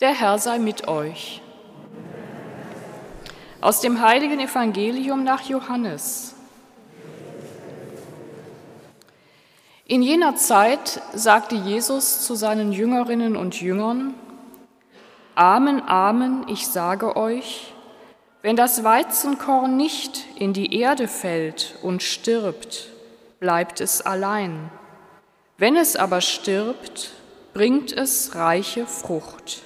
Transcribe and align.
Der 0.00 0.12
Herr 0.12 0.38
sei 0.38 0.58
mit 0.58 0.88
euch. 0.88 1.40
Aus 3.62 3.80
dem 3.80 4.02
heiligen 4.02 4.38
Evangelium 4.38 5.24
nach 5.24 5.48
Johannes. 5.48 6.34
In 9.86 10.02
jener 10.02 10.36
Zeit 10.36 11.00
sagte 11.14 11.54
Jesus 11.54 12.26
zu 12.26 12.34
seinen 12.34 12.72
Jüngerinnen 12.72 13.36
und 13.36 13.58
Jüngern, 13.58 14.12
Amen, 15.34 15.80
Amen, 15.88 16.44
ich 16.48 16.66
sage 16.66 17.16
euch, 17.16 17.72
wenn 18.42 18.56
das 18.56 18.84
Weizenkorn 18.84 19.78
nicht 19.78 20.26
in 20.36 20.52
die 20.52 20.78
Erde 20.78 21.08
fällt 21.08 21.78
und 21.82 22.02
stirbt, 22.02 22.88
bleibt 23.40 23.80
es 23.80 24.02
allein. 24.02 24.70
Wenn 25.56 25.74
es 25.74 25.96
aber 25.96 26.20
stirbt, 26.20 27.12
bringt 27.54 27.92
es 27.92 28.34
reiche 28.34 28.86
Frucht. 28.86 29.62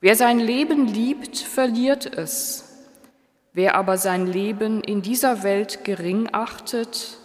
Wer 0.00 0.14
sein 0.14 0.38
Leben 0.38 0.86
liebt, 0.86 1.38
verliert 1.38 2.06
es. 2.06 2.64
Wer 3.52 3.74
aber 3.74 3.98
sein 3.98 4.26
Leben 4.26 4.80
in 4.82 5.02
dieser 5.02 5.42
Welt 5.42 5.84
gering 5.84 6.28
achtet, 6.30 7.18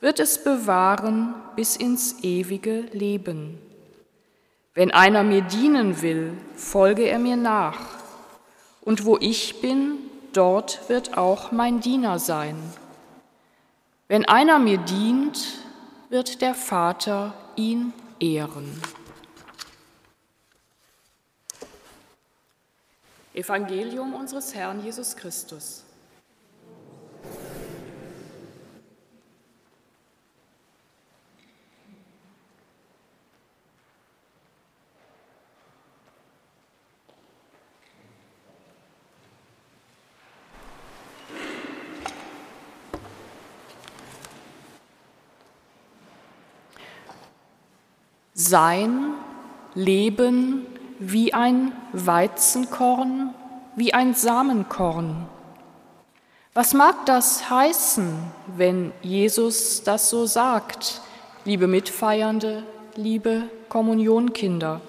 wird 0.00 0.20
es 0.20 0.42
bewahren 0.42 1.34
bis 1.56 1.76
ins 1.76 2.22
ewige 2.22 2.80
Leben. 2.92 3.58
Wenn 4.72 4.90
einer 4.90 5.22
mir 5.22 5.42
dienen 5.42 6.00
will, 6.00 6.32
folge 6.54 7.02
er 7.02 7.18
mir 7.18 7.36
nach. 7.36 7.78
Und 8.80 9.04
wo 9.04 9.18
ich 9.18 9.60
bin, 9.60 9.98
dort 10.32 10.88
wird 10.88 11.18
auch 11.18 11.52
mein 11.52 11.80
Diener 11.80 12.18
sein. 12.18 12.56
Wenn 14.08 14.24
einer 14.24 14.58
mir 14.58 14.78
dient, 14.78 15.58
wird 16.08 16.40
der 16.42 16.54
Vater 16.54 17.34
ihn 17.56 17.92
ehren. 18.18 18.80
Evangelium 23.34 24.14
unseres 24.14 24.54
Herrn 24.54 24.84
Jesus 24.84 25.16
Christus. 25.16 25.84
Sein 48.36 49.14
Leben 49.74 50.66
wie 50.98 51.34
ein 51.34 51.72
Weizenkorn, 51.92 53.34
wie 53.76 53.94
ein 53.94 54.14
Samenkorn. 54.14 55.26
Was 56.52 56.72
mag 56.72 57.04
das 57.06 57.50
heißen, 57.50 58.16
wenn 58.56 58.92
Jesus 59.02 59.82
das 59.82 60.08
so 60.10 60.26
sagt, 60.26 61.00
liebe 61.44 61.66
Mitfeiernde, 61.66 62.62
liebe 62.94 63.44
Kommunionkinder? 63.68 64.80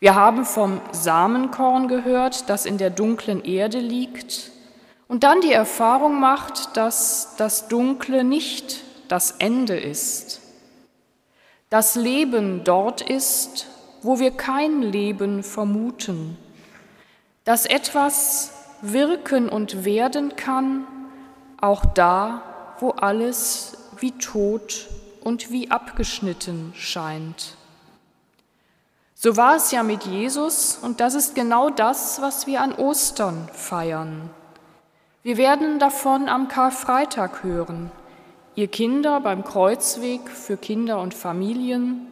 Wir 0.00 0.14
haben 0.14 0.44
vom 0.44 0.80
Samenkorn 0.92 1.86
gehört, 1.86 2.48
das 2.48 2.66
in 2.66 2.78
der 2.78 2.90
dunklen 2.90 3.44
Erde 3.44 3.78
liegt 3.78 4.50
und 5.06 5.24
dann 5.24 5.40
die 5.42 5.52
Erfahrung 5.52 6.18
macht, 6.18 6.76
dass 6.76 7.34
das 7.36 7.68
Dunkle 7.68 8.24
nicht 8.24 8.82
das 9.08 9.32
Ende 9.32 9.78
ist. 9.78 10.40
Das 11.68 11.94
Leben 11.94 12.64
dort 12.64 13.02
ist, 13.02 13.66
wo 14.02 14.18
wir 14.18 14.30
kein 14.30 14.82
Leben 14.82 15.42
vermuten, 15.42 16.36
dass 17.44 17.66
etwas 17.66 18.52
wirken 18.82 19.48
und 19.48 19.84
werden 19.84 20.36
kann, 20.36 20.86
auch 21.60 21.84
da, 21.84 22.42
wo 22.80 22.90
alles 22.90 23.76
wie 23.98 24.12
tot 24.12 24.88
und 25.22 25.50
wie 25.50 25.70
abgeschnitten 25.70 26.72
scheint. 26.74 27.56
So 29.14 29.36
war 29.36 29.56
es 29.56 29.70
ja 29.70 29.82
mit 29.82 30.04
Jesus 30.04 30.78
und 30.80 31.00
das 31.00 31.14
ist 31.14 31.34
genau 31.34 31.68
das, 31.68 32.22
was 32.22 32.46
wir 32.46 32.62
an 32.62 32.72
Ostern 32.72 33.48
feiern. 33.52 34.30
Wir 35.22 35.36
werden 35.36 35.78
davon 35.78 36.30
am 36.30 36.48
Karfreitag 36.48 37.42
hören, 37.42 37.92
ihr 38.54 38.68
Kinder 38.68 39.20
beim 39.20 39.44
Kreuzweg 39.44 40.30
für 40.30 40.56
Kinder 40.56 41.00
und 41.02 41.12
Familien, 41.12 42.06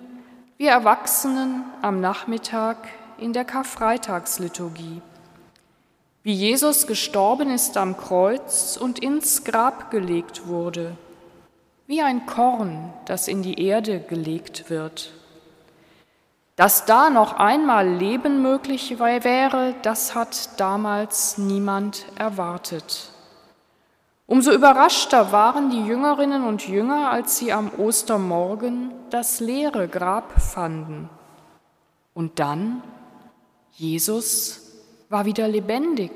wir 0.58 0.72
Erwachsenen 0.72 1.62
am 1.82 2.00
Nachmittag 2.00 2.88
in 3.16 3.32
der 3.32 3.44
Karfreitagsliturgie. 3.44 5.00
Wie 6.24 6.32
Jesus 6.32 6.88
gestorben 6.88 7.48
ist 7.50 7.76
am 7.76 7.96
Kreuz 7.96 8.76
und 8.76 8.98
ins 8.98 9.44
Grab 9.44 9.92
gelegt 9.92 10.48
wurde, 10.48 10.96
wie 11.86 12.02
ein 12.02 12.26
Korn, 12.26 12.92
das 13.04 13.28
in 13.28 13.42
die 13.42 13.62
Erde 13.64 14.00
gelegt 14.00 14.68
wird. 14.68 15.12
Dass 16.56 16.86
da 16.86 17.08
noch 17.08 17.34
einmal 17.34 17.88
Leben 17.88 18.42
möglich 18.42 18.98
wäre, 18.98 19.76
das 19.82 20.16
hat 20.16 20.58
damals 20.58 21.38
niemand 21.38 22.04
erwartet. 22.16 23.12
Umso 24.30 24.52
überraschter 24.52 25.32
waren 25.32 25.70
die 25.70 25.86
Jüngerinnen 25.86 26.44
und 26.44 26.68
Jünger, 26.68 27.10
als 27.10 27.38
sie 27.38 27.50
am 27.50 27.70
Ostermorgen 27.78 28.92
das 29.08 29.40
leere 29.40 29.88
Grab 29.88 30.38
fanden. 30.38 31.08
Und 32.12 32.38
dann, 32.38 32.82
Jesus 33.72 34.76
war 35.08 35.24
wieder 35.24 35.48
lebendig. 35.48 36.10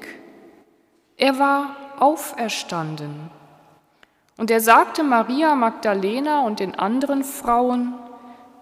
Er 1.17 1.39
war 1.39 1.75
auferstanden. 2.01 3.31
Und 4.37 4.51
er 4.51 4.61
sagte 4.61 5.03
Maria 5.05 5.55
Magdalena 5.55 6.43
und 6.43 6.61
den 6.61 6.79
anderen 6.79 7.25
Frauen, 7.25 7.95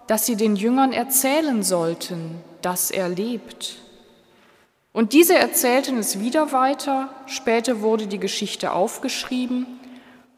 dass 0.07 0.25
sie 0.25 0.37
den 0.37 0.55
Jüngern 0.55 0.93
erzählen 0.93 1.61
sollten, 1.61 2.41
dass 2.61 2.89
er 2.89 3.09
lebt. 3.09 3.81
Und 5.01 5.13
diese 5.13 5.33
erzählten 5.33 5.97
es 5.97 6.19
wieder 6.19 6.51
weiter, 6.51 7.09
später 7.25 7.81
wurde 7.81 8.05
die 8.05 8.19
Geschichte 8.19 8.71
aufgeschrieben, 8.71 9.65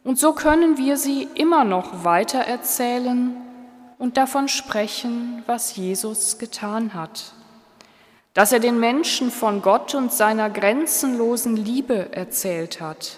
und 0.06 0.18
so 0.18 0.32
können 0.32 0.78
wir 0.78 0.96
sie 0.96 1.28
immer 1.36 1.66
noch 1.66 2.06
weiter 2.06 2.40
erzählen 2.40 3.36
und 3.98 4.16
davon 4.16 4.48
sprechen, 4.48 5.44
was 5.48 5.76
Jesus 5.76 6.38
getan 6.38 6.94
hat. 6.94 7.34
Dass 8.34 8.54
er 8.54 8.62
den 8.62 8.80
Menschen 8.80 9.32
von 9.32 9.62
Gott 9.62 9.96
und 9.96 10.14
seiner 10.14 10.50
grenzenlosen 10.50 11.58
Liebe 11.58 12.14
erzählt 12.14 12.80
hat. 12.80 13.18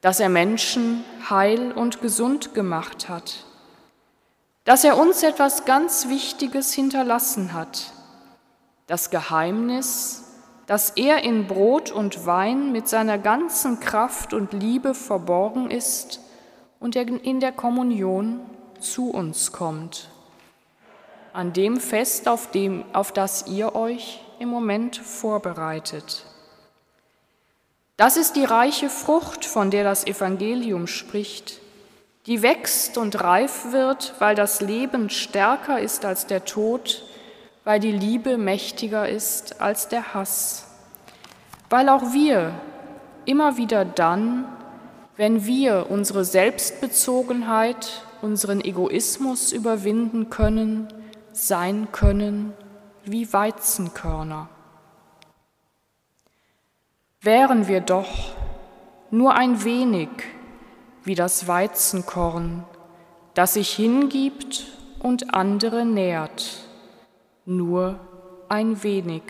Dass 0.00 0.18
er 0.18 0.28
Menschen 0.28 1.04
heil 1.30 1.70
und 1.70 2.00
gesund 2.00 2.52
gemacht 2.52 3.08
hat. 3.08 3.44
Dass 4.64 4.82
er 4.82 4.98
uns 4.98 5.22
etwas 5.22 5.66
ganz 5.66 6.08
Wichtiges 6.08 6.72
hinterlassen 6.72 7.52
hat. 7.52 7.92
Das 8.88 9.08
Geheimnis, 9.10 10.24
dass 10.66 10.90
er 10.90 11.24
in 11.24 11.46
Brot 11.46 11.90
und 11.90 12.26
Wein 12.26 12.72
mit 12.72 12.88
seiner 12.88 13.18
ganzen 13.18 13.80
Kraft 13.80 14.32
und 14.32 14.52
Liebe 14.52 14.94
verborgen 14.94 15.70
ist 15.70 16.20
und 16.80 16.96
in 16.96 17.40
der 17.40 17.52
Kommunion 17.52 18.40
zu 18.80 19.10
uns 19.10 19.52
kommt. 19.52 20.08
An 21.32 21.52
dem 21.52 21.78
Fest, 21.78 22.28
auf, 22.28 22.50
dem, 22.50 22.84
auf 22.92 23.12
das 23.12 23.46
ihr 23.46 23.74
euch 23.74 24.20
im 24.38 24.48
Moment 24.48 24.96
vorbereitet. 24.96 26.26
Das 27.96 28.16
ist 28.16 28.36
die 28.36 28.44
reiche 28.44 28.90
Frucht, 28.90 29.44
von 29.44 29.70
der 29.70 29.84
das 29.84 30.06
Evangelium 30.06 30.86
spricht, 30.86 31.60
die 32.26 32.42
wächst 32.42 32.98
und 32.98 33.22
reif 33.22 33.72
wird, 33.72 34.14
weil 34.18 34.34
das 34.34 34.60
Leben 34.60 35.10
stärker 35.10 35.80
ist 35.80 36.04
als 36.04 36.26
der 36.26 36.44
Tod 36.44 37.04
weil 37.64 37.80
die 37.80 37.92
Liebe 37.92 38.38
mächtiger 38.38 39.08
ist 39.08 39.60
als 39.60 39.88
der 39.88 40.14
Hass, 40.14 40.66
weil 41.70 41.88
auch 41.88 42.12
wir 42.12 42.52
immer 43.24 43.56
wieder 43.56 43.84
dann, 43.84 44.46
wenn 45.16 45.46
wir 45.46 45.86
unsere 45.90 46.24
Selbstbezogenheit, 46.24 48.04
unseren 48.20 48.60
Egoismus 48.60 49.52
überwinden 49.52 50.30
können, 50.30 50.88
sein 51.32 51.88
können 51.92 52.52
wie 53.04 53.32
Weizenkörner. 53.32 54.48
Wären 57.20 57.68
wir 57.68 57.80
doch 57.80 58.34
nur 59.10 59.34
ein 59.34 59.64
wenig 59.64 60.08
wie 61.04 61.14
das 61.14 61.46
Weizenkorn, 61.46 62.64
das 63.34 63.54
sich 63.54 63.72
hingibt 63.72 64.66
und 64.98 65.34
andere 65.34 65.84
nährt 65.84 66.71
nur 67.44 68.00
ein 68.48 68.82
wenig. 68.82 69.22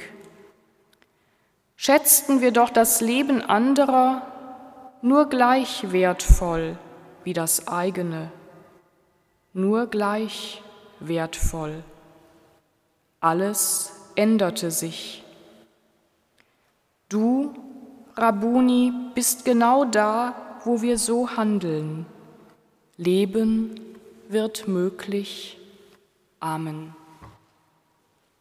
Schätzten 1.77 2.41
wir 2.41 2.53
doch 2.53 2.71
das 2.71 3.01
Leben 3.01 3.43
anderer 3.43 4.23
nur 5.03 5.29
gleich 5.29 5.91
wertvoll 5.91 6.79
wie 7.25 7.33
das 7.33 7.69
eigene, 7.69 8.31
nur 9.53 9.87
gleich 9.87 10.63
wertvoll. 11.01 11.83
Alles 13.21 13.93
änderte 14.15 14.71
sich. 14.71 15.25
Du, 17.09 17.55
Rabuni, 18.17 18.93
bist 19.15 19.45
genau 19.45 19.85
da, 19.85 20.35
wo 20.65 20.83
wir 20.83 20.99
so 20.99 21.37
handeln. 21.37 22.07
Leben 22.97 23.81
wird 24.29 24.69
möglich. 24.69 25.59
Amen. 26.41 26.95